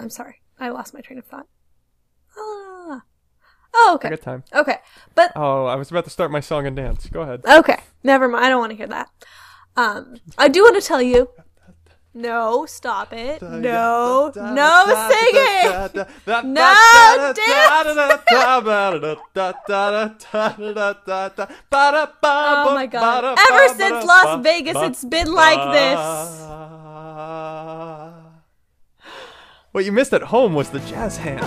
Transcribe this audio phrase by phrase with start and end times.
[0.00, 0.40] I'm sorry.
[0.58, 1.46] I lost my train of thought.
[2.36, 3.02] Ah.
[3.74, 4.10] Oh, I okay.
[4.10, 4.44] got time.
[4.52, 4.76] Okay.
[5.14, 7.06] But Oh, I was about to start my song and dance.
[7.06, 7.42] Go ahead.
[7.46, 8.44] Okay, never mind.
[8.44, 9.08] I don't want to hear that.
[9.76, 11.28] Um, I do want to tell you.
[12.12, 13.40] No, stop it.
[13.40, 16.06] No, no singing.
[16.26, 16.74] No
[22.68, 23.38] Oh my God.
[23.48, 26.00] Ever since Las Vegas, it's been like this.
[29.72, 31.44] What you missed at home was the jazz hands.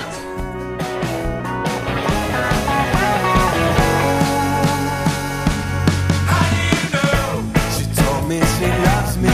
[7.75, 9.29] She told me she loves me.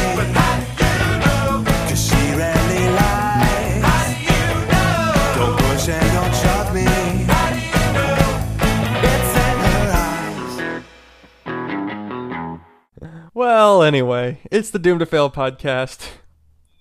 [1.87, 3.83] Cause she rarely lies.
[5.35, 6.87] Don't push and don't shove me.
[9.05, 9.91] It's in her
[13.05, 13.31] eyes.
[13.35, 16.18] Well, anyway, it's the Doomed to Fail podcast.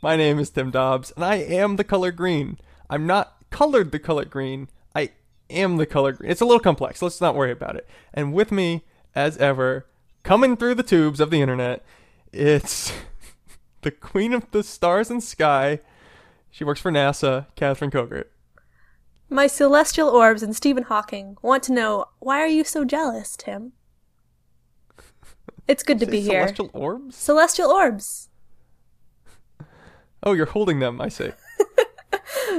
[0.01, 2.59] My name is Tim Dobbs, and I am the color green.
[2.89, 4.69] I'm not colored the color green.
[4.95, 5.11] I
[5.51, 6.31] am the color green.
[6.31, 7.03] It's a little complex.
[7.03, 7.89] Let's not worry about it.
[8.14, 8.84] And with me,
[9.17, 9.87] as ever,
[10.22, 11.84] coming through the tubes of the internet,
[12.33, 12.92] it's
[13.83, 15.81] the queen of the stars and sky.
[16.48, 18.27] She works for NASA, Catherine Kogert.
[19.28, 23.72] My celestial orbs and Stephen Hawking want to know why are you so jealous, Tim?
[25.67, 26.47] It's good to be here.
[26.47, 27.17] Celestial orbs?
[27.17, 28.28] Celestial orbs.
[30.22, 31.30] Oh, you're holding them, I see.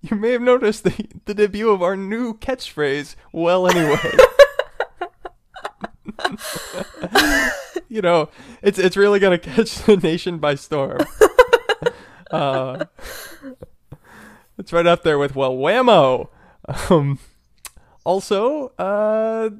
[0.00, 3.98] you may have noticed the, the debut of our new catchphrase, well, anyway.
[7.88, 8.28] you know,
[8.62, 11.00] it's it's really gonna catch the nation by storm.
[12.30, 12.84] uh,
[14.58, 16.28] it's right up there with well, whammo.
[16.90, 17.18] Um,
[18.04, 19.50] also, uh,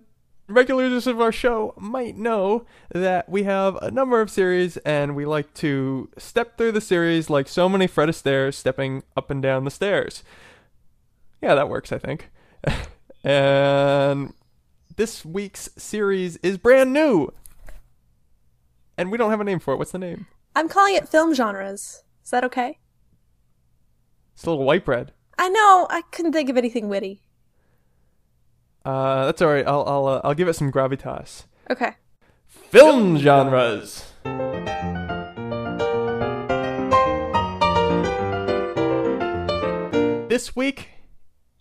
[0.52, 5.24] regulars of our show might know that we have a number of series and we
[5.24, 9.64] like to step through the series like so many Fred Astaire stepping up and down
[9.64, 10.22] the stairs.
[11.40, 12.30] Yeah, that works, I think.
[13.24, 14.34] and
[14.96, 17.32] this week's series is brand new.
[18.96, 19.78] And we don't have a name for it.
[19.78, 20.26] What's the name?
[20.54, 22.04] I'm calling it film genres.
[22.22, 22.78] Is that okay?
[24.34, 25.12] It's a little white bread.
[25.38, 25.86] I know.
[25.90, 27.22] I couldn't think of anything witty.
[28.84, 29.66] Uh, that's alright.
[29.66, 31.44] I'll I'll uh, I'll give it some gravitas.
[31.70, 31.92] Okay.
[32.46, 34.12] Film genres.
[40.28, 40.88] This week,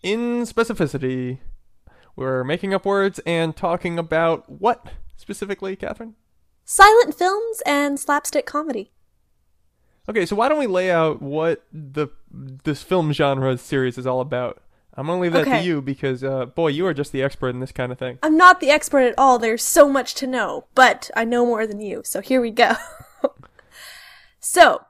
[0.02, 1.38] in specificity,
[2.16, 6.14] we're making up words and talking about what specifically, Catherine?
[6.64, 8.92] Silent films and slapstick comedy.
[10.08, 14.20] Okay, so why don't we lay out what the this film genre series is all
[14.20, 14.62] about?
[14.94, 15.60] I'm gonna leave that Okay.
[15.60, 18.18] to you because, uh, boy, you are just the expert in this kind of thing.
[18.22, 19.38] I'm not the expert at all.
[19.38, 22.02] There's so much to know, but I know more than you.
[22.04, 22.74] So here we go.
[24.40, 24.82] so,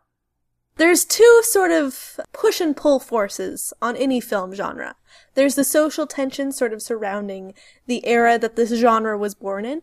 [0.76, 4.96] there's two sort of push and pull forces on any film genre.
[5.34, 7.54] There's the social tension sort of surrounding
[7.86, 9.82] the era that this genre was born in.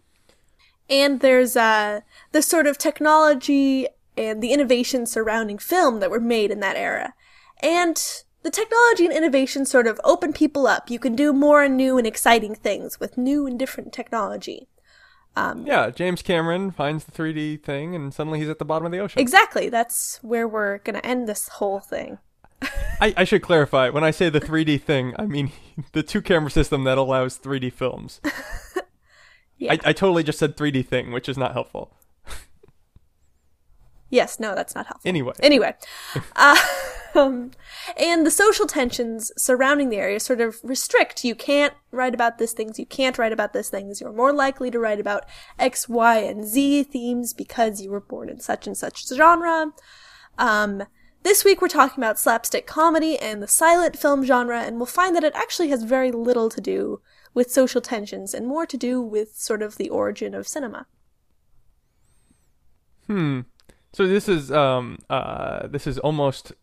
[0.89, 3.87] And there's uh, the sort of technology
[4.17, 7.13] and the innovation surrounding film that were made in that era.
[7.61, 8.01] And
[8.43, 10.89] the technology and innovation sort of open people up.
[10.89, 14.67] You can do more and new and exciting things with new and different technology.
[15.37, 18.99] Yeah, James Cameron finds the 3D thing, and suddenly he's at the bottom of the
[18.99, 19.21] ocean.
[19.21, 19.69] Exactly.
[19.69, 22.17] That's where we're going to end this whole thing.
[22.99, 23.89] I, I should clarify.
[23.89, 25.53] When I say the 3D thing, I mean
[25.93, 28.19] the two camera system that allows 3D films.
[29.61, 29.73] Yeah.
[29.73, 31.91] I, I totally just said 3D thing, which is not helpful.
[34.09, 35.07] Yes, no, that's not helpful.
[35.07, 35.75] Anyway, Anyway,
[36.37, 36.55] uh,
[37.15, 37.51] um,
[37.97, 41.23] and the social tensions surrounding the area sort of restrict.
[41.23, 42.79] You can't write about this things.
[42.79, 44.01] You can't write about this things.
[44.01, 45.25] You're more likely to write about
[45.57, 49.73] X, Y, and Z themes because you were born in such and such genre.
[50.37, 50.83] Um,
[51.23, 55.15] this week we're talking about slapstick comedy and the silent film genre, and we'll find
[55.15, 57.01] that it actually has very little to do
[57.33, 60.87] with social tensions and more to do with sort of the origin of cinema.
[63.07, 63.41] Hmm.
[63.93, 66.53] So this is um uh this is almost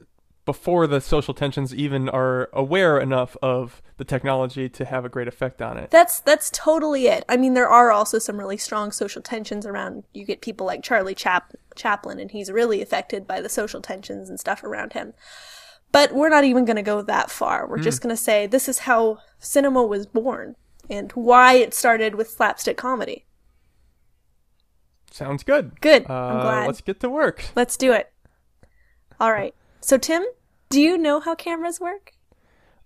[0.47, 5.29] before the social tensions even are aware enough of the technology to have a great
[5.29, 5.91] effect on it.
[5.91, 7.25] That's that's totally it.
[7.29, 10.05] I mean, there are also some really strong social tensions around.
[10.15, 14.31] You get people like Charlie Chap- Chaplin, and he's really affected by the social tensions
[14.31, 15.13] and stuff around him.
[15.93, 17.67] But we're not even going to go that far.
[17.67, 20.57] We're just going to say this is how cinema was born
[20.91, 23.25] and why it started with slapstick comedy.
[25.11, 25.81] Sounds good.
[25.81, 26.09] Good.
[26.09, 26.67] Uh, I'm glad.
[26.67, 27.47] Let's get to work.
[27.57, 28.13] Let's do it.
[29.19, 29.55] All right.
[29.87, 30.25] So, Tim,
[30.69, 32.15] do you know how cameras work?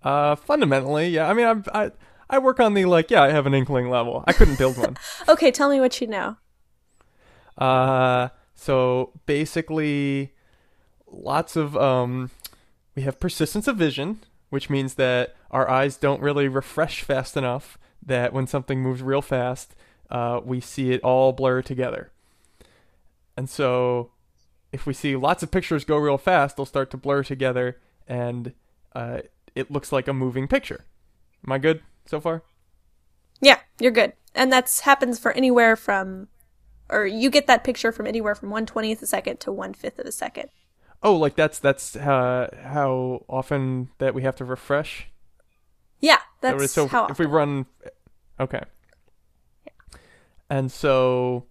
[0.03, 1.27] Uh, fundamentally, yeah.
[1.27, 1.89] I mean, I'm, I
[2.29, 4.23] I work on the like, yeah, I have an inkling level.
[4.27, 4.97] I couldn't build one.
[5.27, 6.35] Okay, tell me what you know.
[7.57, 10.35] Uh, so basically,
[11.11, 12.29] lots of um,
[12.93, 14.19] we have persistence of vision,
[14.51, 19.23] which means that our eyes don't really refresh fast enough that when something moves real
[19.23, 19.73] fast,
[20.11, 22.11] uh, we see it all blur together.
[23.35, 24.11] And so,
[24.71, 28.53] if we see lots of pictures go real fast, they'll start to blur together, and
[28.93, 29.19] uh,
[29.55, 30.85] it looks like a moving picture.
[31.45, 32.43] Am I good so far?
[33.41, 34.13] Yeah, you're good.
[34.35, 36.27] And that's happens for anywhere from,
[36.89, 39.99] or you get that picture from anywhere from one twentieth a second to one fifth
[39.99, 40.49] of a second.
[41.03, 45.07] Oh, like that's that's uh, how often that we have to refresh.
[45.99, 47.07] Yeah, that's so how.
[47.07, 47.65] if we run,
[48.39, 48.61] okay.
[50.49, 51.45] And so,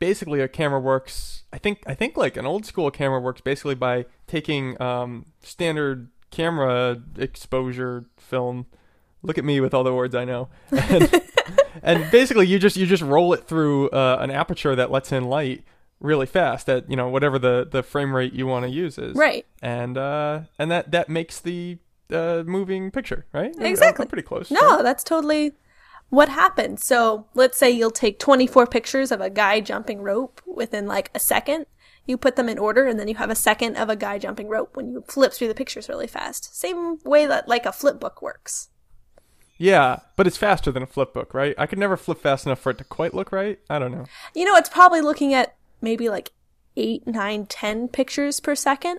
[0.00, 1.44] basically, a camera works.
[1.52, 6.08] I think I think like an old school camera works basically by taking um, standard
[6.30, 8.66] camera exposure film.
[9.22, 10.48] Look at me with all the words I know.
[10.70, 11.22] And,
[11.82, 15.24] and basically, you just you just roll it through uh, an aperture that lets in
[15.24, 15.64] light
[16.00, 19.16] really fast at you know whatever the the frame rate you want to use is
[19.16, 19.46] right.
[19.62, 21.78] and uh and that that makes the
[22.12, 24.02] uh moving picture right Exactly.
[24.02, 25.52] I'm pretty close No, that's totally
[26.14, 26.80] what happened.
[26.80, 31.18] So let's say you'll take 24 pictures of a guy jumping rope within like a
[31.18, 31.66] second.
[32.06, 34.48] You put them in order, and then you have a second of a guy jumping
[34.48, 36.54] rope when you flip through the pictures really fast.
[36.54, 38.68] Same way that like a flip book works.
[39.56, 42.58] yeah but it's faster than a flip book right i could never flip fast enough
[42.58, 45.54] for it to quite look right i don't know You know, it's probably looking at
[45.80, 46.32] maybe like
[46.76, 48.98] eight, nine, ten pictures per second.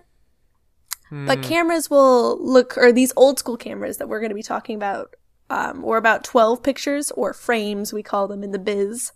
[1.10, 1.44] But hmm.
[1.44, 5.14] cameras will look, or these old school cameras that we're going to be talking about,
[5.50, 9.12] um, or about 12 pictures, or frames, we call them in the biz,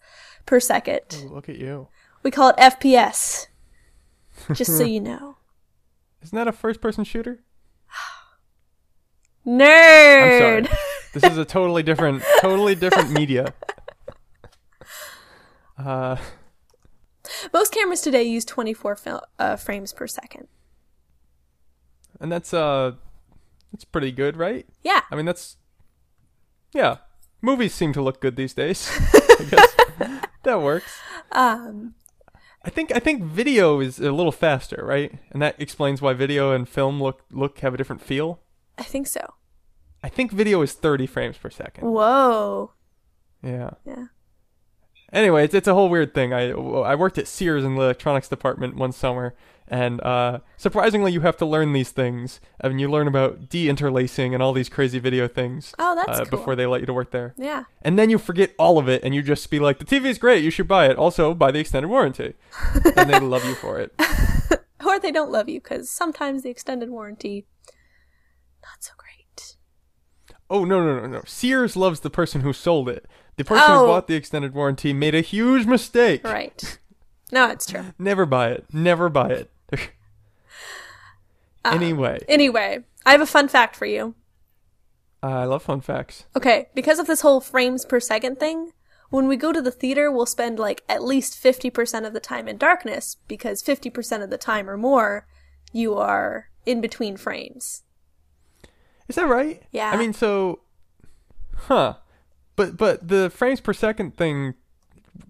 [0.47, 1.27] per second.
[1.31, 1.88] Look at you
[2.23, 3.47] We call it FPS.
[4.55, 5.37] Just so you know.
[6.23, 7.41] isn't that a first person shooter
[9.47, 10.67] i'm Nerd!
[10.69, 10.79] sorry
[11.12, 13.53] this is a totally different totally different media
[15.79, 16.17] uh
[17.53, 20.49] Most cameras today use 24 fil- uh, frames per second.
[22.21, 22.93] and that's uh
[23.73, 25.00] that's pretty good right Yeah.
[25.11, 25.56] i mean that's
[26.72, 26.99] yeah
[27.40, 28.90] movies seem to look good these days
[29.40, 29.76] i guess
[30.43, 30.99] that works
[31.32, 31.94] Um,
[32.64, 35.12] I think I think video is a little faster, right?
[35.31, 38.40] And that explains why video and film look look have a different feel.
[38.76, 39.34] I think so.
[40.02, 41.88] I think video is 30 frames per second.
[41.88, 42.73] Whoa.
[43.43, 43.70] Yeah.
[43.87, 44.06] Yeah.
[45.12, 46.33] Anyway, it's, it's a whole weird thing.
[46.33, 49.35] I I worked at Sears in the electronics department one summer,
[49.67, 52.41] and uh, surprisingly, you have to learn these things.
[52.61, 56.25] I mean, you learn about de-interlacing and all these crazy video things Oh, that's uh,
[56.27, 56.39] cool.
[56.39, 57.35] before they let you to work there.
[57.37, 57.65] Yeah.
[57.83, 60.19] And then you forget all of it, and you just be like, "The TV is
[60.19, 60.45] great.
[60.45, 60.97] You should buy it.
[60.97, 62.35] Also, buy the extended warranty."
[62.97, 63.93] and they love you for it.
[64.87, 67.47] Or they don't love you because sometimes the extended warranty,
[68.62, 69.57] not so great.
[70.49, 71.23] Oh no no no no!
[71.27, 73.07] Sears loves the person who sold it.
[73.40, 73.78] The person Oh.
[73.81, 76.22] who bought the extended warranty made a huge mistake.
[76.25, 76.78] Right.
[77.32, 77.87] No, it's true.
[77.98, 78.66] Never buy it.
[78.70, 79.50] Never buy it.
[81.64, 84.14] Uh, anyway, Anyway, I have a fun fact for you.
[85.22, 86.25] I love fun facts.
[86.37, 88.72] Okay, because of this whole frames per second thing,
[89.08, 92.46] when we go to the theater, we'll spend like at least 50% of the time
[92.46, 95.26] in darkness because 50% of the time or more
[95.72, 97.84] you are in between frames.
[99.08, 99.62] Is that right?
[99.72, 99.90] Yeah.
[99.92, 100.60] I mean, so,
[101.54, 101.94] huh?
[102.56, 104.55] But but the frames per second thing,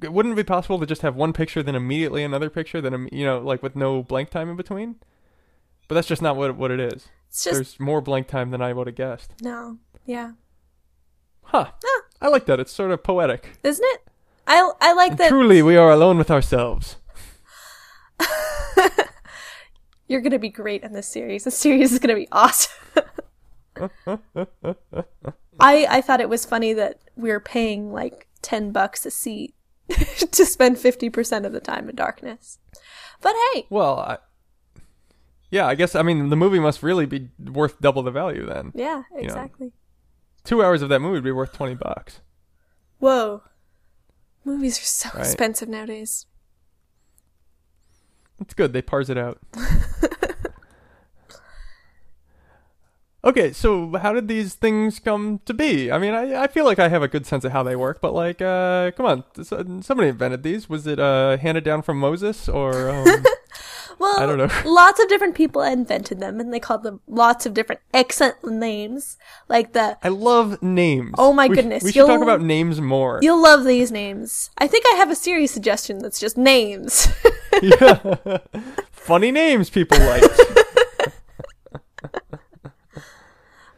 [0.03, 3.09] wouldn't it be possible to just have one picture, then immediately another picture, then im-
[3.13, 4.97] you know, like with no blank time in between?
[5.89, 7.09] But that's just not what what it is.
[7.29, 9.35] It's just There's more blank time than I would have guessed.
[9.41, 9.79] no.
[10.07, 10.33] Yeah.
[11.43, 11.71] Huh?
[11.85, 12.01] Ah.
[12.23, 12.59] I like that.
[12.61, 13.59] It's sort of poetic.
[13.63, 14.03] Isn't it?
[14.47, 16.97] I I like that Truly, we are alone with ourselves.
[20.09, 21.45] you're going to be great in this series.
[21.45, 22.73] This series is going to be awesome.
[25.61, 29.55] I I thought it was funny that we are paying like 10 bucks a seat
[29.89, 32.59] to spend 50% of the time in darkness.
[33.21, 34.19] But hey, Well, I,
[35.51, 38.73] yeah, I guess I mean the movie must really be worth double the value then.
[38.75, 39.19] yeah, know.
[39.19, 39.73] exactly.
[40.45, 42.21] Two hours of that movie would be worth twenty bucks.
[42.99, 43.43] Whoa.
[44.45, 45.27] Movies are so Right.
[45.27, 46.25] expensive nowadays.
[48.41, 49.39] It's good they parse it out.
[53.25, 55.91] okay, so how did these things come to be?
[55.91, 58.01] I mean, I, I feel like I have a good sense of how they work,
[58.01, 59.25] but like, uh, come on,
[59.83, 60.69] somebody invented these.
[60.69, 62.91] Was it uh, handed down from Moses or?
[62.91, 63.07] Um,
[64.01, 64.49] Well, I don't know.
[64.65, 69.19] lots of different people invented them, and they called them lots of different excellent names.
[69.47, 71.17] Like the I love names.
[71.19, 73.19] Oh my We sh- goodness, we should talk about names more.
[73.21, 74.49] you'll love these names.
[74.57, 77.09] I think I have a series suggestion that's just names.
[77.63, 78.39] yeah.
[78.91, 80.23] Funny names people like.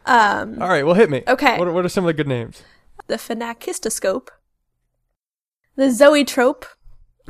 [0.06, 1.22] Um, All right, well, hit me.
[1.26, 1.58] Okay.
[1.58, 2.62] What are, what are some of the good names?
[3.08, 4.28] the phenakistoscope,
[5.76, 6.64] the zoetrope.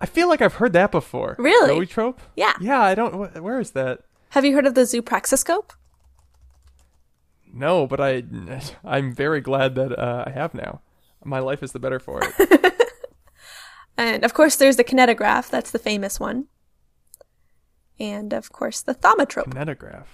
[0.00, 1.34] I feel like I've heard that before.
[1.38, 1.74] Really?
[1.74, 2.20] Zoetrope?
[2.36, 3.12] Yeah, Yeah, I don't.
[3.34, 4.00] wh- Where is that?
[4.30, 5.70] Have you heard of the Zoopraxiscope?
[7.52, 8.22] No, but I
[8.84, 10.82] I'm very glad that uh, I have now.
[11.24, 12.74] My life is the better for it.
[14.00, 15.50] And of course, there's the kinetograph.
[15.50, 16.46] That's the famous one.
[17.98, 19.46] And of course, the thaumatrope.
[19.52, 20.04] Kinetograph.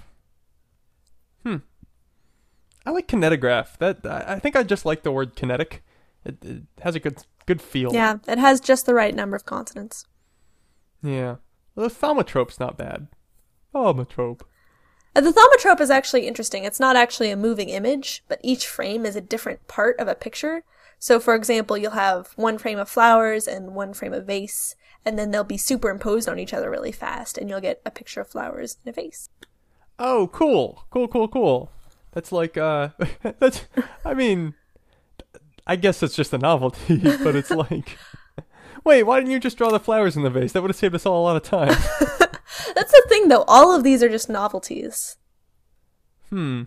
[2.87, 3.79] I like kinetograph.
[3.79, 5.83] That I I think I just like the word kinetic.
[6.25, 7.93] It, it has a good good feel.
[7.93, 10.07] Yeah, it has just the right number of consonants.
[11.03, 11.37] Yeah.
[11.75, 13.09] The thaumatrope's not bad.
[13.75, 14.43] Thaumatrope.
[15.17, 16.65] Uh, The thaumatrope is actually interesting.
[16.65, 20.15] It's not actually a moving image, but each frame is a different part of a
[20.15, 20.63] picture.
[20.99, 25.19] So, for example, you'll have one frame of flowers and one frame of vase, and
[25.19, 28.29] then they'll be superimposed on each other really fast, and you'll get a picture of
[28.29, 29.29] flowers in a vase.
[29.99, 30.85] Oh, cool.
[30.91, 31.71] Cool, cool, cool.
[32.15, 32.91] That's like uh
[33.39, 33.65] that's
[34.05, 34.55] I mean
[35.67, 37.99] I guess it's just a novelty, but it's like
[38.85, 40.53] Wait, why didn't you just draw the flowers in the vase?
[40.53, 41.69] That would have saved us all a lot of time.
[42.75, 43.45] That's the thing, though.
[43.49, 45.17] All of these are just novelties,
[46.29, 46.65] hmm.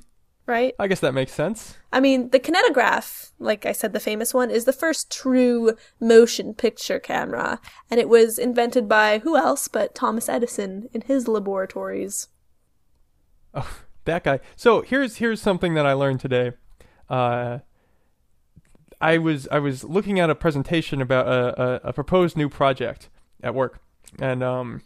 [0.48, 0.74] right?
[0.80, 1.78] I guess that makes sense.
[1.94, 6.56] I mean, the kinetograph, like I said, the famous one, is the first true motion
[6.56, 7.62] picture camera,
[7.92, 12.30] and it was invented by who else but Thomas Edison in his laboratories.
[13.54, 14.40] Oh, that guy.
[14.56, 16.54] So here's here's something that I learned today.
[17.10, 17.60] Uh,
[19.00, 23.10] I was I was looking at a presentation about a, a, a proposed new project
[23.44, 23.80] at work,
[24.20, 24.82] and um,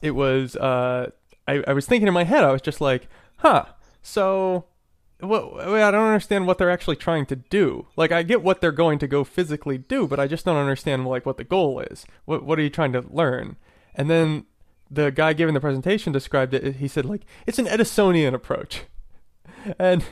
[0.00, 1.10] it was uh,
[1.46, 3.66] I I was thinking in my head I was just like, huh.
[4.02, 4.64] So,
[5.20, 5.60] what?
[5.60, 7.86] I don't understand what they're actually trying to do.
[7.96, 11.06] Like I get what they're going to go physically do, but I just don't understand
[11.06, 12.06] like what the goal is.
[12.24, 13.56] What what are you trying to learn?
[13.94, 14.46] And then
[14.90, 16.76] the guy giving the presentation described it.
[16.76, 18.82] He said like it's an Edisonian approach,
[19.78, 20.04] and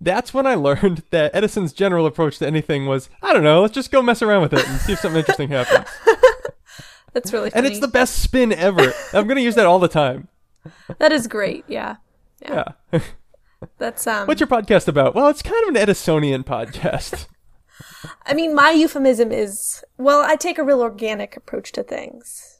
[0.00, 3.74] that's when I learned that Edison's general approach to anything was I don't know, let's
[3.74, 5.88] just go mess around with it and see if something interesting happens.
[7.12, 7.66] That's really funny.
[7.66, 8.92] And it's the best spin ever.
[9.12, 10.28] I'm gonna use that all the time.
[10.98, 11.64] that is great.
[11.68, 11.96] Yeah,
[12.40, 12.64] Yeah.
[13.78, 14.26] that's um.
[14.26, 15.14] What's your podcast about?
[15.14, 17.26] Well, it's kind of an Edisonian podcast.
[18.24, 22.51] I mean, my euphemism is well, I take a real organic approach to things.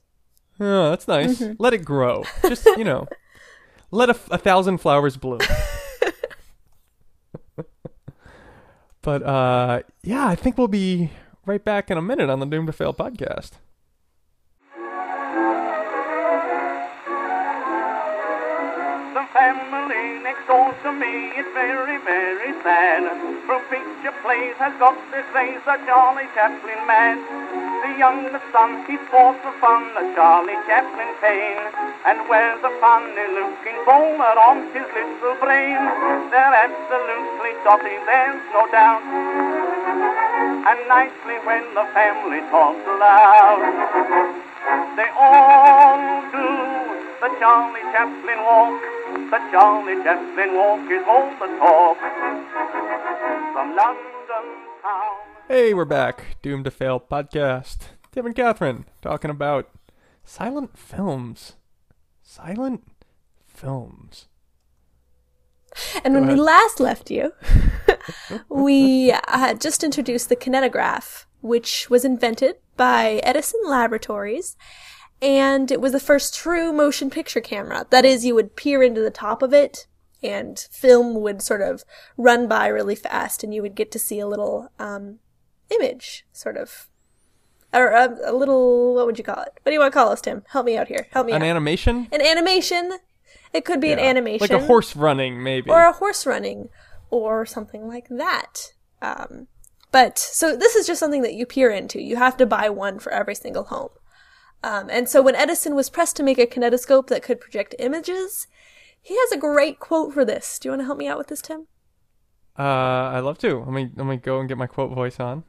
[0.60, 1.40] Oh, that's nice.
[1.40, 1.62] Mm-hmm.
[1.62, 2.24] Let it grow.
[2.42, 3.08] Just you know,
[3.90, 5.40] let a, a thousand flowers bloom.
[9.02, 11.10] but uh, yeah, I think we'll be
[11.46, 13.52] right back in a minute on the Doomed to Fail podcast.
[19.14, 23.02] The family next door to me is very, very sad.
[23.46, 27.71] From picture plays has got this face a Charlie Chaplin man.
[27.82, 31.58] The youngest son, he sports for fun, Charlie Chaplin pain.
[32.06, 35.82] And wears a funny looking bowler on his little brain.
[36.30, 39.02] They're absolutely dotty, there's no doubt.
[40.62, 43.66] And nicely when the family talks aloud.
[44.94, 46.46] They all do
[47.18, 48.78] the Charlie Chaplin walk.
[49.26, 51.98] The Charlie Chaplin walk is all the talk.
[53.52, 54.11] From London.
[55.54, 56.38] Hey, we're back.
[56.40, 57.88] Doomed to Fail podcast.
[58.10, 59.68] Tim and Catherine talking about
[60.24, 61.56] silent films.
[62.22, 62.84] Silent
[63.46, 64.28] films.
[66.02, 67.34] And when we last left you,
[68.48, 74.56] we uh, just introduced the kinetograph, which was invented by Edison Laboratories,
[75.20, 77.84] and it was the first true motion picture camera.
[77.90, 79.86] That is, you would peer into the top of it,
[80.22, 81.84] and film would sort of
[82.16, 85.18] run by really fast, and you would get to see a little um,
[85.80, 86.88] image, sort of.
[87.74, 89.52] Or a, a little, what would you call it?
[89.62, 90.42] What do you want to call us, Tim?
[90.50, 91.06] Help me out here.
[91.12, 91.48] Help me An out.
[91.48, 92.08] animation?
[92.12, 92.98] an animation.
[93.54, 94.06] It could be an Yeah.
[94.06, 95.70] animation Like a horse running, maybe.
[95.70, 96.68] or a horse running
[97.10, 98.72] or something like that.
[99.00, 99.48] Um,
[99.90, 102.00] but so this is just something that you peer into.
[102.00, 103.90] You have to buy one for every single home.
[104.64, 108.46] Um, and so when Edison was pressed to make a kinetoscope that could project images,
[109.00, 110.58] he has a great quote for this.
[110.58, 111.66] Do you want to help me out with this, Tim?
[112.58, 113.60] Uh, I love to.
[113.60, 115.44] Let me let me go and get my quote voice on.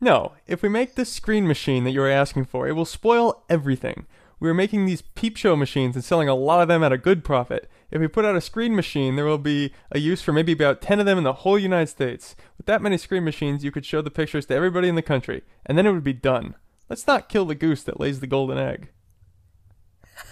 [0.00, 3.44] No, if we make this screen machine that you are asking for, it will spoil
[3.48, 4.06] everything.
[4.40, 6.98] We are making these peep show machines and selling a lot of them at a
[6.98, 7.68] good profit.
[7.90, 10.80] If we put out a screen machine, there will be a use for maybe about
[10.80, 12.36] 10 of them in the whole United States.
[12.56, 15.42] With that many screen machines, you could show the pictures to everybody in the country,
[15.66, 16.54] and then it would be done.
[16.88, 18.90] Let's not kill the goose that lays the golden egg.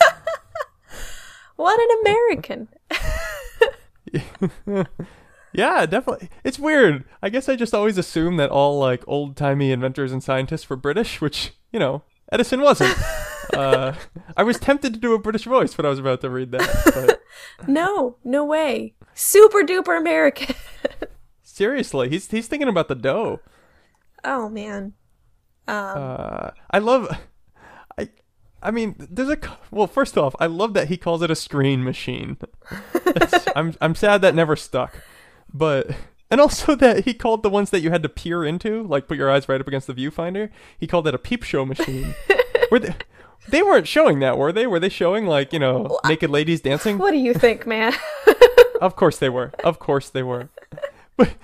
[1.57, 2.69] What an American!
[5.57, 6.29] Yeah, definitely.
[6.45, 7.05] It's weird.
[7.23, 10.77] I guess I just always assume that all like old timey inventors and scientists were
[10.77, 12.95] British, which you know Edison wasn't.
[13.55, 13.95] uh,
[14.37, 16.93] I was tempted to do a British voice when I was about to read that,
[16.95, 17.23] but
[17.69, 18.95] no, no way.
[19.15, 20.55] Super duper American.
[21.43, 23.41] seriously, he's he's thinking about the dough.
[24.25, 24.93] oh man.
[25.67, 27.09] Um, Uh, I love.
[28.63, 29.39] I mean, there's a
[29.71, 29.87] well.
[29.87, 32.39] First off, I love that he calls it a screen machine.
[33.57, 34.95] I'm I'm sad that never stuck,
[35.53, 35.91] but
[36.31, 39.19] and also that he called the ones that you had to peer into, like put
[39.19, 40.51] your eyes right up against the viewfinder.
[40.79, 42.15] He called that a peep show machine.
[42.71, 42.95] were they,
[43.49, 44.67] they weren't showing that, were they?
[44.67, 46.99] Were they showing like you know naked ladies dancing?
[46.99, 47.93] What do you think, man?
[48.81, 49.53] Of course they were.
[49.65, 50.49] Of course they were.
[51.17, 51.35] But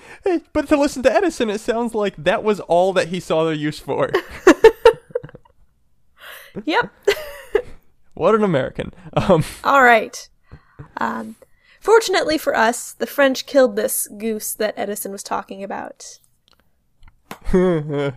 [0.53, 3.55] but to listen to Edison, it sounds like that was all that he saw their
[3.55, 4.11] use for.
[6.65, 6.93] Yep.
[8.15, 8.93] What an American.
[9.15, 10.29] Um, All right.
[10.99, 11.37] Um,
[11.81, 16.19] fortunately for us, the French killed this goose that Edison was talking about.
[17.55, 18.13] you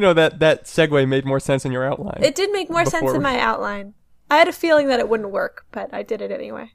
[0.00, 2.22] know that that segue made more sense in your outline.
[2.22, 3.94] It did make more sense in my outline.
[4.30, 6.70] I had a feeling that it wouldn't work, but I did it anyway.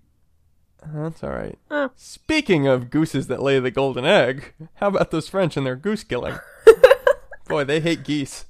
[0.94, 1.58] That's all right.
[1.70, 1.92] Oh.
[1.96, 6.04] Speaking of gooses that lay the golden egg, how about those French and their goose
[6.04, 6.40] killing?
[7.48, 8.46] Boy, they hate geese.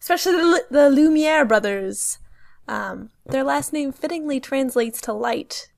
[0.00, 2.18] Especially the, the Lumiere brothers.
[2.66, 5.68] Um, their last name fittingly translates to light.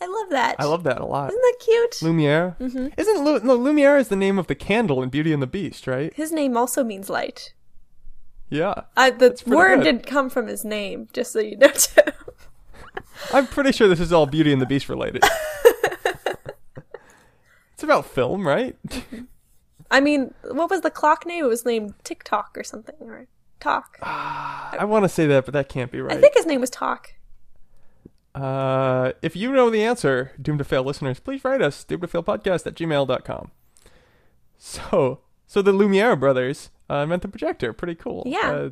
[0.00, 0.56] I love that.
[0.58, 1.30] I love that a lot.
[1.30, 2.02] Isn't that cute?
[2.02, 2.56] Lumiere.
[2.58, 2.88] Mm-hmm.
[2.96, 5.86] Isn't Lu- no, Lumiere is the name of the candle in Beauty and the Beast,
[5.86, 6.12] right?
[6.14, 7.52] His name also means light.
[8.48, 8.82] Yeah.
[8.96, 9.84] I, the word good.
[9.84, 11.68] didn't come from his name, just so you know.
[11.68, 12.00] Too.
[13.34, 15.22] I'm pretty sure this is all Beauty and the Beast related.
[17.74, 18.76] it's about film, right?
[19.90, 21.44] I mean, what was the clock name?
[21.44, 23.26] It was named TikTok or something, or
[23.60, 23.98] Talk.
[24.02, 26.16] I want to say that, but that can't be right.
[26.16, 27.14] I think his name was Talk.
[28.34, 32.08] Uh, if you know the answer, Doomed to Fail listeners, please write us, doomed to
[32.08, 33.50] fail podcast at gmail.com.
[34.56, 37.72] So, so the Lumiere brothers uh, invented the projector.
[37.72, 38.22] Pretty cool.
[38.26, 38.50] Yeah.
[38.50, 38.70] Uh,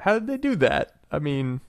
[0.00, 0.92] how did they do that?
[1.12, 1.60] I mean,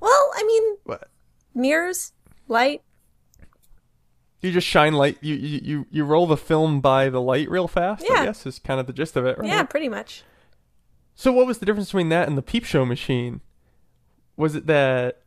[0.00, 1.08] Well, I mean, what?
[1.54, 2.12] mirrors,
[2.48, 2.82] light.
[4.42, 5.18] You just shine light.
[5.20, 8.04] You, you you you roll the film by the light real fast.
[8.08, 8.20] Yeah.
[8.20, 9.46] I guess is kind of the gist of it, right?
[9.48, 10.22] Yeah, pretty much.
[11.14, 13.42] So what was the difference between that and the peep show machine?
[14.36, 15.20] Was it that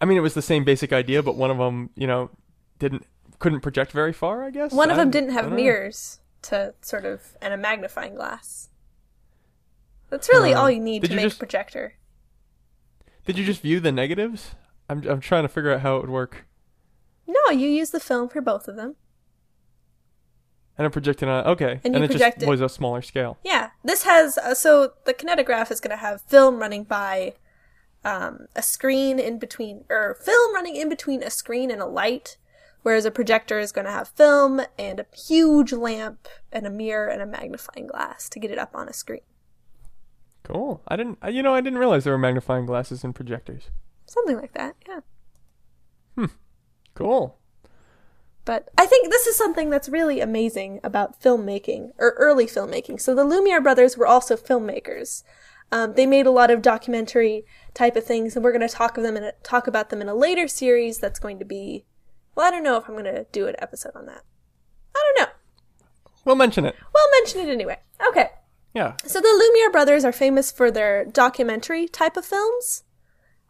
[0.00, 2.30] I mean it was the same basic idea but one of them, you know,
[2.78, 3.04] didn't
[3.40, 4.72] couldn't project very far, I guess.
[4.72, 5.56] One of I- them didn't have know.
[5.56, 8.68] mirrors to sort of and a magnifying glass.
[10.08, 11.94] That's really Uh, all you need to you make just- a projector.
[13.24, 14.54] Did you just view the negatives?
[14.88, 16.46] I'm I'm trying to figure out how it would work.
[17.26, 18.96] No, you use the film for both of them.
[20.78, 21.80] And it projected on okay.
[21.84, 22.48] And you it project just it.
[22.48, 23.38] was a smaller scale.
[23.42, 27.34] Yeah, this has uh, so the kinetograph is going to have film running by
[28.04, 32.36] um, a screen in between, or film running in between a screen and a light,
[32.82, 37.08] whereas a projector is going to have film and a huge lamp and a mirror
[37.08, 39.22] and a magnifying glass to get it up on a screen.
[40.44, 40.82] Cool.
[40.86, 43.70] I didn't you know, I didn't realize there were magnifying glasses in projectors.
[44.06, 46.26] Something like that, yeah.
[46.96, 47.38] Cool.
[48.44, 53.00] But I think this is something that's really amazing about filmmaking, or early filmmaking.
[53.00, 55.22] So the Lumiere brothers were also filmmakers.
[55.72, 58.96] Um, they made a lot of documentary type of things, and we're going to talk
[58.96, 60.98] of them and talk about them in a later series.
[60.98, 61.84] That's going to be,
[62.34, 64.22] well, I don't know if I'm going to do an episode on that.
[64.94, 65.32] I don't know.
[66.24, 66.76] We'll mention it.
[66.94, 67.78] We'll mention it anyway.
[68.08, 68.30] Okay.
[68.74, 68.94] Yeah.
[69.04, 72.84] So the Lumiere brothers are famous for their documentary type of films.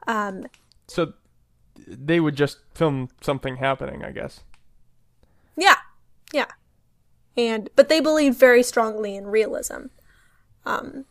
[0.07, 0.47] Um,
[0.89, 1.13] So
[1.87, 4.41] they would just film something happening, I guess.
[5.57, 5.77] Yeah,
[6.33, 6.51] yeah,
[7.37, 9.87] and but they believed very strongly in realism.
[10.65, 11.05] Um,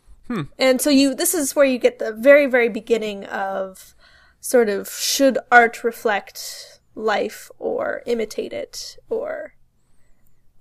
[0.58, 3.94] and so you, this is where you get the very, very beginning of
[4.40, 9.45] sort of should art reflect life or imitate it or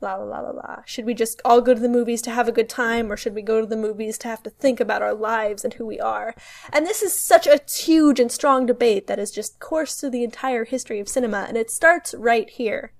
[0.01, 0.77] la la la la la.
[0.85, 3.33] Should we just all go to the movies to have a good time or should
[3.33, 5.99] we go to the movies to have to think about our lives and who we
[5.99, 6.35] are?
[6.71, 10.23] And this is such a huge and strong debate that has just coursed through the
[10.23, 12.91] entire history of cinema and it starts right here.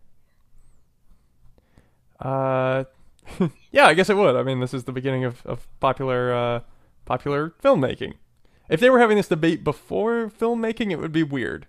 [2.20, 2.86] Uh,
[3.72, 4.36] yeah, I guess it would.
[4.36, 6.60] I mean, this is the beginning of, of popular uh,
[7.06, 8.14] popular filmmaking.
[8.70, 11.68] If they were having this debate before filmmaking, it would be weird.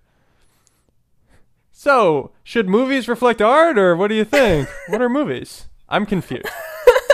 [1.78, 4.66] So, should movies reflect art, or what do you think?
[4.88, 5.66] what are movies?
[5.90, 6.48] I'm confused.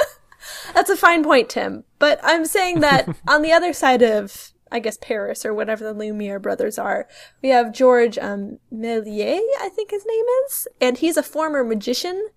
[0.73, 1.83] That's a fine point, Tim.
[1.99, 5.93] But I'm saying that on the other side of, I guess, Paris or whatever the
[5.93, 7.09] Lumiere brothers are,
[7.43, 12.29] we have George um, Méliès, I think his name is, and he's a former magician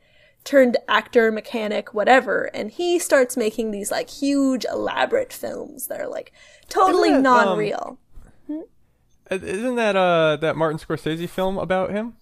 [0.44, 6.08] turned actor, mechanic, whatever, and he starts making these like huge, elaborate films that are
[6.08, 6.34] like
[6.70, 8.00] totally um, non-real.
[8.00, 8.05] Uh,
[9.32, 12.14] Isn't that uh that Martin Scorsese film about him?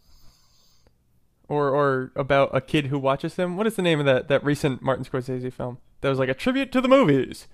[1.50, 3.58] Or or about a kid who watches him?
[3.58, 5.78] What is the name of that that recent Martin Scorsese film?
[6.02, 7.48] That was like a tribute to the movies.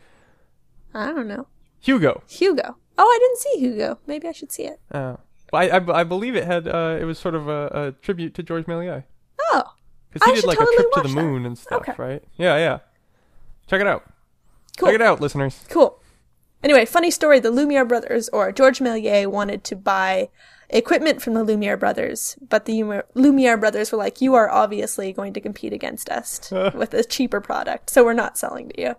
[0.94, 1.48] I don't know.
[1.80, 2.24] Hugo.
[2.28, 2.78] Hugo.
[2.98, 4.00] Oh, I didn't see Hugo.
[4.06, 4.80] Maybe I should see it.
[4.94, 5.18] Oh.
[5.52, 8.44] I, I, I believe it had uh it was sort of a, a tribute to
[8.44, 9.04] George Méliès
[9.52, 9.64] Oh,
[10.12, 11.16] because he I did like totally a trip to the that.
[11.22, 11.94] moon and stuff, Okay.
[11.98, 12.24] right?
[12.38, 12.80] Yeah, yeah.
[13.68, 14.04] Check it out.
[14.78, 14.90] cool.
[14.90, 15.66] Check it out, listeners.
[15.70, 16.00] Cool.
[16.63, 20.30] Anyway, funny story the Lumiere brothers, or George Méliès, wanted to buy
[20.69, 22.84] equipment from the Lumiere brothers, but the
[23.15, 27.39] Lumiere- brothers were like, You are obviously going to compete against us with a cheaper
[27.41, 28.95] product, so we're not selling to you.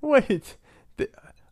[0.00, 0.56] Wait.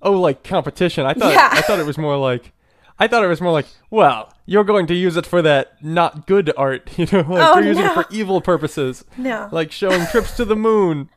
[0.03, 1.05] Oh, like competition.
[1.05, 1.51] I thought Yeah.
[1.53, 2.53] I thought it was more like
[2.99, 6.27] I thought it was more like, well, you're going to use it for that not
[6.27, 9.05] good art, you know, like Oh, you're using it for evil purposes.
[9.17, 9.49] No.
[9.53, 11.09] Like showing trips to the moon.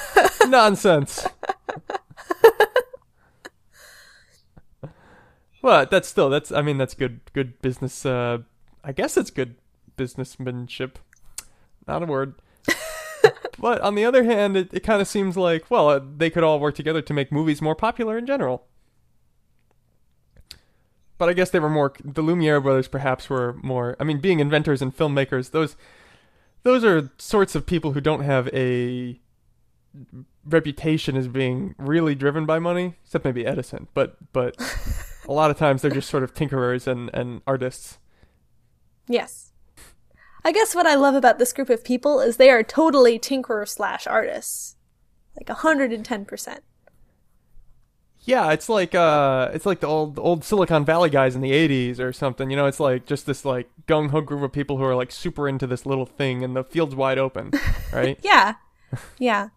[0.48, 1.26] Nonsense.
[5.62, 8.38] Well, that's still that's I mean that's good good business uh
[8.84, 9.54] I guess it's good
[9.96, 10.98] businessmanship.
[11.86, 12.34] Not a word.
[13.58, 16.42] but on the other hand, it, it kind of seems like, well, uh, they could
[16.42, 18.66] all work together to make movies more popular in general.
[21.18, 24.40] But I guess they were more the Lumiere brothers perhaps were more I mean being
[24.40, 25.76] inventors and filmmakers those
[26.64, 29.20] those are sorts of people who don't have a
[30.44, 34.56] reputation as being really driven by money except maybe Edison but but
[35.28, 37.98] a lot of times they're just sort of tinkerers and and artists
[39.08, 39.52] Yes.
[40.44, 43.68] I guess what I love about this group of people is they are totally tinkerer
[43.68, 44.76] slash artists.
[45.36, 46.58] Like 110%.
[48.24, 51.98] Yeah, it's like uh, it's like the old old Silicon Valley guys in the '80s
[51.98, 52.50] or something.
[52.50, 55.10] You know, it's like just this like gung ho group of people who are like
[55.10, 57.50] super into this little thing, and the field's wide open,
[57.92, 58.16] right?
[58.22, 58.54] Yeah.
[59.18, 59.48] Yeah.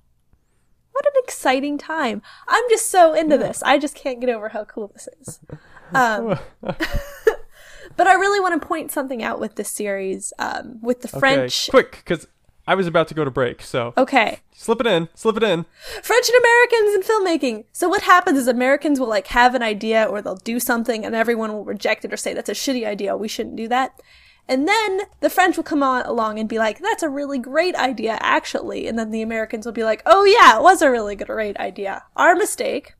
[0.95, 2.21] What an exciting time.
[2.47, 3.61] I'm just so into this.
[3.63, 5.39] I just can't get over how cool this is.
[5.93, 11.07] Um, but I really want to point something out with this series, um, with the
[11.07, 11.69] French.
[11.69, 12.27] Okay, quick, because
[12.67, 14.39] I was about to go to break, so Okay.
[14.51, 15.65] slip it in, slip it in.
[16.01, 17.65] French and Americans in filmmaking.
[17.71, 21.13] So what happens is Americans will like have an idea or they'll do something and
[21.13, 23.15] everyone will reject it or say that's a shitty idea.
[23.15, 24.01] We shouldn't do that.
[24.47, 27.75] And then the French will come on along and be like, that's a really great
[27.75, 28.87] idea, actually.
[28.87, 31.57] And then the Americans will be like, oh yeah, it was a really good, great
[31.57, 32.03] idea.
[32.15, 32.93] Our mistake.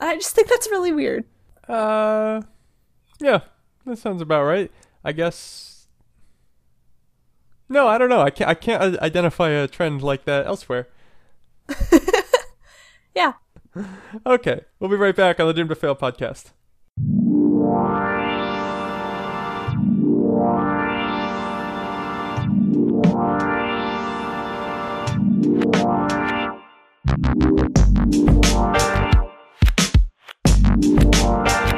[0.00, 1.24] I just think that's really weird.
[1.68, 2.42] Uh,
[3.20, 3.40] yeah,
[3.86, 4.72] that sounds about right.
[5.04, 5.86] I guess.
[7.68, 8.20] No, I don't know.
[8.22, 8.50] I can't.
[8.50, 10.88] I can't uh, identify a trend like that elsewhere.
[13.14, 13.32] Yeah.
[14.26, 16.50] Okay, we'll be right back on the Doomed to Fail podcast.
[25.42, 25.74] Thank
[31.64, 31.69] you.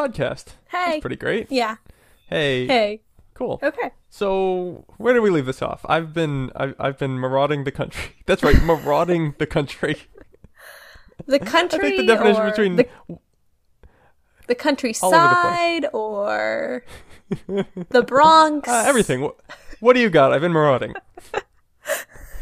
[0.00, 0.46] Podcast.
[0.68, 0.86] Hey.
[0.86, 1.50] That's pretty great.
[1.50, 1.76] Yeah.
[2.28, 2.66] Hey.
[2.66, 3.02] Hey.
[3.34, 3.58] Cool.
[3.62, 3.90] Okay.
[4.10, 5.84] So where did we leave this off?
[5.88, 8.16] I've been I've, I've been marauding the country.
[8.26, 9.96] That's right, marauding the country.
[11.26, 11.78] The country.
[11.78, 12.88] I think the definition between the,
[14.46, 16.82] the countryside or
[17.90, 18.66] the Bronx.
[18.66, 19.20] uh, everything.
[19.20, 19.36] What,
[19.80, 20.32] what do you got?
[20.32, 20.94] I've been marauding.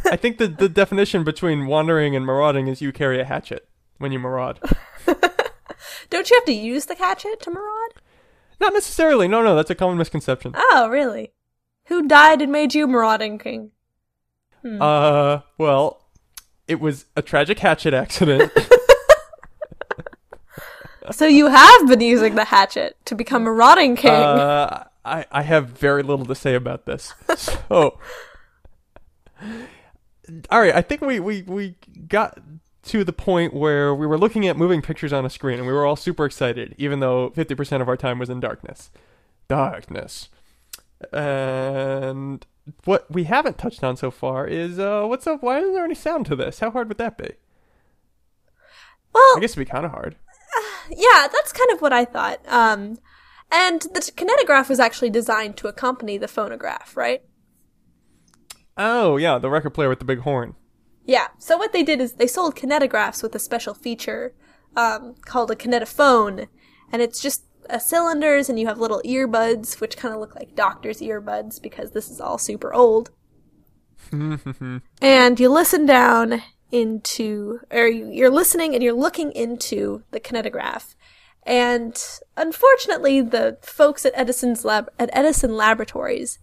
[0.05, 3.68] I think the the definition between wandering and marauding is you carry a hatchet
[3.99, 4.61] when you maraud.
[6.11, 7.94] Don't you have to use the hatchet to maraud?
[8.61, 9.29] Not necessarily.
[9.29, 10.53] No, no, that's a common misconception.
[10.55, 11.33] Oh, really?
[11.87, 13.71] Who died and made you marauding king?
[14.64, 16.05] Uh, well,
[16.66, 18.53] it was a tragic hatchet accident.
[21.12, 24.11] So you have been using the hatchet to become marauding king.
[24.11, 27.14] Uh, I, I have very little to say about this.
[27.37, 27.99] So,
[30.51, 31.77] all right, I think we, we, we
[32.09, 32.38] got
[32.85, 35.73] to the point where we were looking at moving pictures on a screen and we
[35.73, 38.91] were all super excited, even though 50% of our time was in darkness.
[39.49, 40.29] Darkness.
[41.12, 42.47] And
[42.85, 45.43] what we haven't touched on so far is uh, what's up?
[45.43, 46.61] Why isn't there any sound to this?
[46.61, 47.31] How hard would that be?
[49.14, 50.17] well, I guess it'd be kind of hard.
[50.91, 52.41] yeah, that's kind of what I thought.
[52.47, 52.99] Um,
[53.51, 57.23] and the kinetograph was actually designed to accompany the phonograph, right?
[58.77, 60.55] Oh, yeah, the record player with the big horn.
[61.09, 61.29] Yeah.
[61.38, 64.35] So what they did is they sold kinetographs with a special feature
[64.77, 66.49] um, called a kinetophone,
[66.92, 70.55] and it's just uh, cylinders, and you have little earbuds, which kind of look like
[70.55, 73.11] doctor's earbuds because this is all super old.
[75.03, 80.94] and you listen down into, or you- you're listening and you're looking into the kinetograph.
[81.44, 81.97] And
[82.37, 86.38] unfortunately, the folks at Edison's lab at Edison Laboratories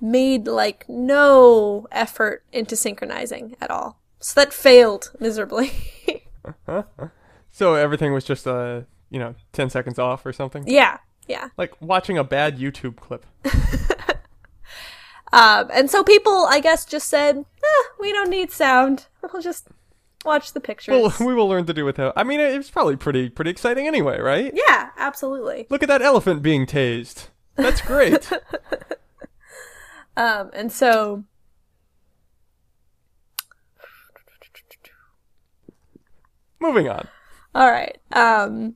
[0.00, 3.97] made like no effort into synchronizing at all.
[4.20, 5.72] So that failed miserably.
[7.50, 10.64] So everything was just uh, you know, ten seconds off or something.
[10.66, 11.48] yeah, yeah.
[11.56, 13.26] Like watching a bad YouTube clip.
[15.32, 19.08] Um, and so people, I guess, just said, eh, we don't need sound.
[19.22, 19.68] We'll just
[20.24, 20.92] watch the pictures.
[20.92, 22.14] Well, we will learn to do without.
[22.16, 24.52] I mean, it's probably pretty pretty exciting anyway, right?
[24.54, 25.66] yeah, absolutely.
[25.68, 27.28] Look at that elephant being tased.
[27.56, 28.30] That's great.
[30.16, 31.24] Um, and so
[36.60, 37.08] Moving on.
[37.54, 37.98] All right.
[38.12, 38.74] Um,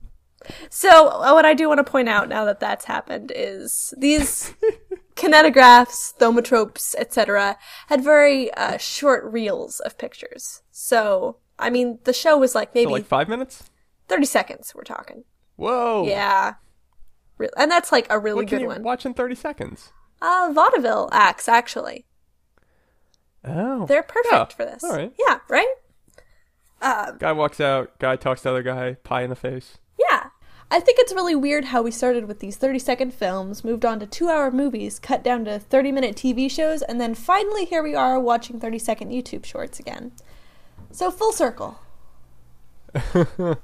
[0.70, 4.54] so uh, what I do want to point out now that that's happened is these
[5.16, 7.56] kinetographs, thaumatropes, etc.,
[7.88, 10.62] had very uh, short reels of pictures.
[10.70, 13.70] So I mean, the show was like maybe So like five minutes.
[14.08, 14.74] thirty seconds.
[14.74, 15.24] We're talking.
[15.56, 16.06] Whoa.
[16.08, 16.54] Yeah.
[17.56, 18.82] And that's like a really good you one.
[18.82, 19.92] watch in thirty seconds?
[20.20, 22.06] Uh, vaudeville acts actually.
[23.44, 23.86] Oh.
[23.86, 24.44] They're perfect Yeah.
[24.56, 24.84] for this.
[24.84, 25.12] All right.
[25.18, 25.38] Yeah.
[25.48, 25.66] Right.
[27.18, 27.98] Guy walks out.
[27.98, 28.94] Guy talks to other guy.
[29.04, 29.78] Pie in the face.
[29.98, 30.26] Yeah.
[30.70, 34.00] I think it's really weird how we started with these 30 second films, moved on
[34.00, 37.82] to two hour movies, cut down to 30 minute TV shows, and then finally here
[37.82, 40.12] we are watching 30 second YouTube shorts again.
[40.90, 41.78] So full circle.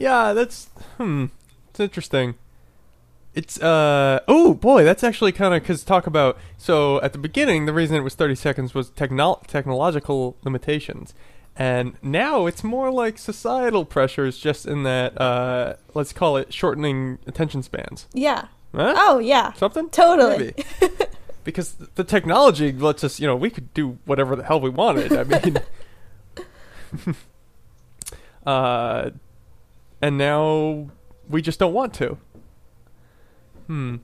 [0.00, 1.26] Yeah, that's hmm.
[1.68, 2.34] It's interesting.
[3.34, 7.66] It's uh oh boy, that's actually kind of because talk about so at the beginning
[7.66, 11.14] the reason it was thirty seconds was techno- technological limitations,
[11.56, 17.18] and now it's more like societal pressures, just in that uh let's call it shortening
[17.26, 18.06] attention spans.
[18.12, 18.46] Yeah.
[18.74, 18.94] Huh?
[18.96, 19.52] Oh, yeah.
[19.54, 20.54] Something Totally.
[21.42, 25.10] Because the technology lets us, you know, we could do whatever the hell we wanted.
[25.10, 25.58] I mean,
[28.46, 29.10] uh,
[30.02, 30.90] and now
[31.28, 32.18] we just don't want to.
[33.66, 33.96] Hmm.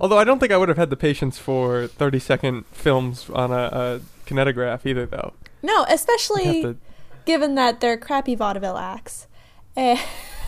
[0.00, 3.52] Although I don't think I would have had the patience for thirty second films on
[3.52, 5.34] a, a kinetograph either, though.
[5.64, 6.76] No, especially to-
[7.24, 9.26] given that they're crappy vaudeville acts.
[9.74, 9.98] And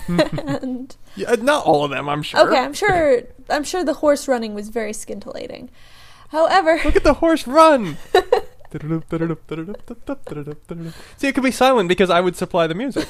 [1.17, 2.47] yeah, not all of them, I'm sure.
[2.47, 5.71] okay, I'm sure I'm sure the horse running was very scintillating.
[6.29, 7.97] However, Look at the horse run.
[11.17, 13.09] See, it could be silent because I would supply the music.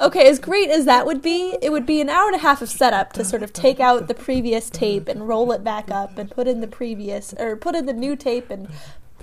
[0.00, 2.62] Okay, as great as that would be, it would be an hour and a half
[2.62, 6.18] of setup to sort of take out the previous tape and roll it back up
[6.18, 8.68] and put in the previous or put in the new tape and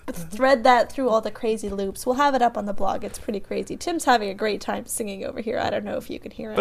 [0.08, 2.06] thread that through all the crazy loops.
[2.06, 3.04] We'll have it up on the blog.
[3.04, 3.78] It's pretty crazy.
[3.78, 5.60] Tim's having a great time singing over here.
[5.60, 6.56] I don't know if you can hear him.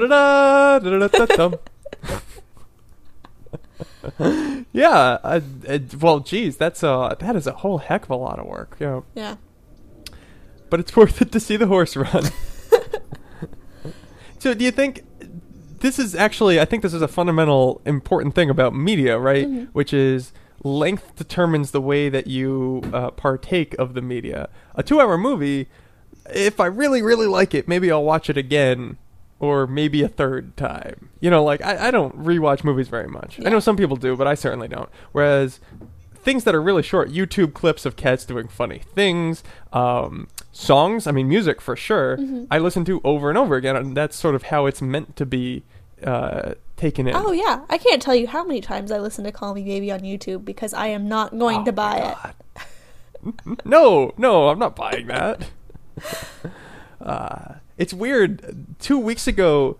[4.72, 8.38] yeah, I, I, well, geez, that's a that is a whole heck of a lot
[8.38, 8.76] of work.
[8.78, 9.36] Yeah, Yeah.
[10.68, 12.24] but it's worth it to see the horse run.
[14.38, 15.04] so, do you think
[15.80, 16.60] this is actually?
[16.60, 19.46] I think this is a fundamental important thing about media, right?
[19.46, 19.64] Mm-hmm.
[19.72, 24.48] Which is length determines the way that you uh, partake of the media.
[24.74, 25.68] A two-hour movie,
[26.32, 28.98] if I really, really like it, maybe I'll watch it again.
[29.38, 31.08] Or maybe a third time.
[31.18, 33.40] You know, like I, I don't rewatch movies very much.
[33.42, 34.90] I know some people do, but I certainly don't.
[35.12, 35.60] Whereas
[36.22, 39.42] things that are really short youtube clips of cats doing funny things
[39.72, 42.18] um, songs i mean music for sure
[42.50, 45.24] i listen to over and over again and that's sort of how it's meant to
[45.24, 45.62] be
[46.04, 49.32] uh, taken in Oh yeah, I can't tell you how many times I listen to
[49.32, 53.34] "Call Me Maybe" on YouTube because I am not going to Oh, buy it.
[53.66, 55.50] No no i'm not buying that
[57.02, 59.76] uh, it's weird two weeks ago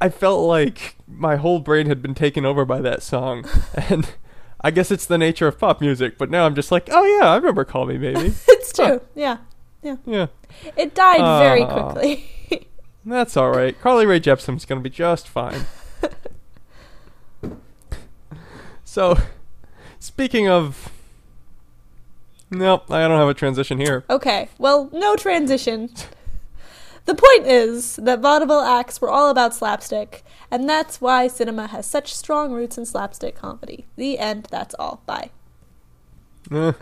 [0.00, 4.14] i felt like my whole brain had been taken over by that song and
[4.60, 7.30] i guess it's the nature of pop music but now i'm just like oh yeah
[7.32, 9.00] i remember call me maybe It's true.
[9.16, 9.38] Yeah,
[9.82, 9.96] yeah.
[10.06, 10.26] yeah
[10.76, 11.90] It died very Ah.
[11.92, 12.28] quickly.
[13.04, 13.78] That's all right.
[13.80, 15.66] Carly Rae Jepsen's gonna be just fine.
[18.84, 19.16] so,
[19.98, 20.90] speaking of,
[22.50, 24.04] nope, I don't have a transition here.
[24.10, 25.90] Okay, well, no transition.
[27.06, 31.86] The point is that vaudeville acts were all about slapstick, and that's why cinema has
[31.86, 33.86] such strong roots in slapstick comedy.
[33.96, 35.02] The end, that's all.
[35.06, 35.30] Bye.
[36.50, 36.72] uh,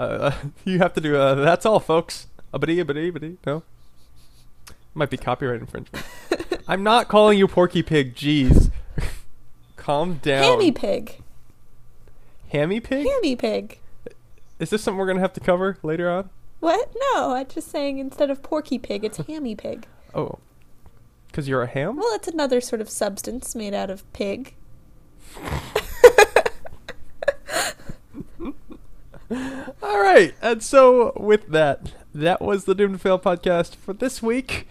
[0.64, 1.16] you have to do.
[1.16, 2.26] Uh, that's all, folks.
[2.52, 3.36] A Abadi, abadi, abadi.
[3.46, 3.62] No,
[4.94, 6.04] might be copyright infringement.
[6.68, 8.14] I'm not calling you Porky Pig.
[8.14, 8.70] Jeez,
[9.76, 10.42] calm down.
[10.42, 11.22] Hammy pig.
[12.50, 13.06] Hammy pig.
[13.06, 13.78] Hammy pig.
[14.58, 16.30] Is this something we're gonna have to cover later on?
[16.60, 16.92] What?
[17.14, 19.86] No, I'm just saying instead of porky pig, it's hammy pig.
[20.14, 20.38] Oh,
[21.28, 21.96] because you're a ham.
[21.96, 24.54] Well, it's another sort of substance made out of pig.
[29.82, 34.22] All right, and so with that, that was the Doomed to Fail podcast for this
[34.22, 34.66] week.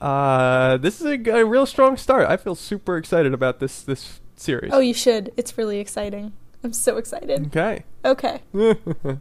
[0.00, 2.28] Uh, this is a real strong start.
[2.28, 4.72] I feel super excited about this this series.
[4.72, 5.32] Oh, you should.
[5.36, 6.32] It's really exciting.
[6.64, 7.46] I'm so excited.
[7.48, 7.84] Okay.
[8.04, 8.40] Okay.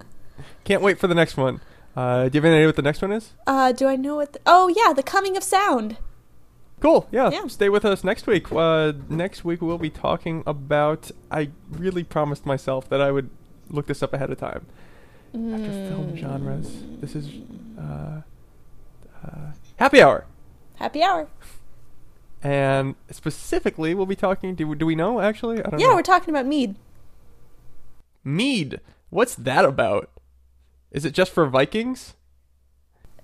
[0.63, 1.59] Can't wait for the next one.
[1.95, 3.33] Uh, do you have any idea what the next one is?
[3.45, 4.33] Uh, do I know what?
[4.33, 5.97] The- oh yeah, the coming of sound.
[6.79, 7.07] Cool.
[7.11, 7.29] Yeah.
[7.29, 7.47] Yeah.
[7.47, 8.49] Stay with us next week.
[8.51, 11.11] Uh, next week we'll be talking about.
[11.29, 13.29] I really promised myself that I would
[13.69, 14.65] look this up ahead of time.
[15.33, 17.29] After film genres, this is
[17.79, 18.21] uh,
[19.25, 20.25] uh, Happy Hour,
[20.75, 21.27] Happy hour.
[22.41, 24.55] and specifically we'll be talking.
[24.55, 25.59] Do, do we know actually?
[25.63, 25.95] I don't Yeah, know.
[25.95, 26.75] we're talking about mead.
[28.23, 28.79] Mead.
[29.11, 30.09] What's that about?
[30.91, 32.15] Is it just for Vikings?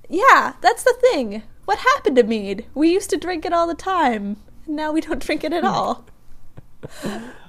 [0.07, 1.41] Yeah, that's the thing.
[1.65, 2.65] What happened to mead?
[2.75, 4.37] We used to drink it all the time.
[4.67, 6.05] and Now we don't drink it at all.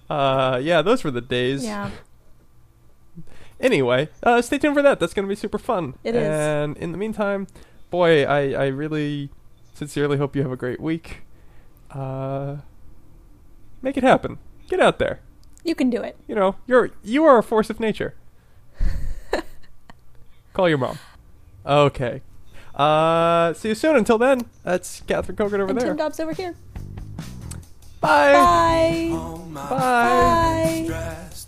[0.09, 1.65] Uh, yeah, those were the days.
[1.65, 1.91] yeah.
[3.61, 5.01] Anyway, uh, stay tuned for that.
[5.01, 5.95] That's going to be super fun.
[6.05, 6.23] It is.
[6.29, 7.47] And in the meantime,
[7.91, 9.31] boy, I, I really
[9.75, 11.23] sincerely hope you have a great week.
[11.91, 12.57] Uh,
[13.83, 14.39] make it happen.
[14.69, 15.21] Get out there.
[15.65, 16.17] You can do it.
[16.29, 18.15] You know, you're you are a force of nature.
[20.53, 20.99] Call your mom.
[21.65, 22.23] Okay.
[22.75, 23.97] Uh, see you soon.
[23.97, 25.89] Until then, that's Catherine Kogan over And there.
[25.89, 26.55] Tim Dobbs over here.
[28.01, 28.33] Bye.
[28.33, 29.09] Bye.
[29.13, 30.89] Oh, my Bye.